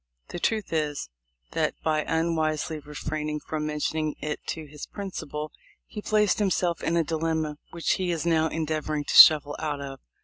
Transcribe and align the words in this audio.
The 0.29 0.39
truth 0.39 0.73
is, 0.73 1.11
that, 1.51 1.75
by 1.83 1.99
unwisely 2.01 2.79
refraining 2.79 3.39
from 3.39 3.67
mentioning 3.67 4.15
it 4.19 4.39
to 4.47 4.65
his 4.65 4.87
principal, 4.87 5.51
he 5.85 6.01
placed 6.01 6.39
himself 6.39 6.81
in 6.81 6.97
a 6.97 7.03
dilemma 7.03 7.59
which 7.69 7.91
he 7.91 8.09
is 8.09 8.25
now 8.25 8.47
endeavoring 8.47 9.03
to 9.03 9.13
shuffle 9.13 9.55
out 9.59 9.79
of. 9.79 9.99